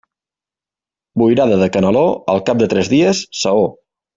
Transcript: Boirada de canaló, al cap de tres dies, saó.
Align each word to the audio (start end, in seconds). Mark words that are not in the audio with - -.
Boirada 1.21 1.59
de 1.65 1.69
canaló, 1.77 2.03
al 2.35 2.43
cap 2.51 2.65
de 2.65 2.71
tres 2.75 2.91
dies, 2.95 3.25
saó. 3.45 3.71